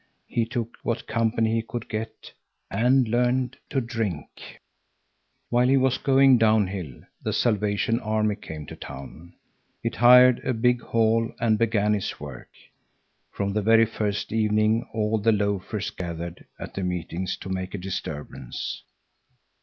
He 0.25 0.45
took 0.45 0.79
what 0.81 1.05
company 1.05 1.53
he 1.53 1.61
could 1.61 1.87
get, 1.87 2.33
and 2.71 3.07
learned 3.07 3.57
to 3.69 3.79
drink. 3.79 4.59
While 5.49 5.67
he 5.67 5.77
was 5.77 5.99
going 5.99 6.39
down 6.39 6.65
hill, 6.65 7.01
the 7.21 7.31
Salvation 7.33 7.99
Army 7.99 8.35
came 8.35 8.65
to 8.65 8.73
the 8.73 8.79
town. 8.81 9.35
It 9.83 9.97
hired 9.97 10.43
a 10.43 10.55
big 10.55 10.81
hall 10.81 11.31
and 11.39 11.59
began 11.59 11.93
its 11.93 12.19
work. 12.19 12.49
From 13.29 13.53
the 13.53 13.61
very 13.61 13.85
first 13.85 14.31
evening 14.31 14.89
all 14.91 15.19
the 15.19 15.31
loafers 15.31 15.91
gathered 15.91 16.47
at 16.59 16.73
the 16.73 16.81
meetings 16.81 17.37
to 17.37 17.49
make 17.49 17.75
a 17.75 17.77
disturbance. 17.77 18.81